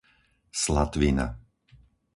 Slatvina 0.61 1.27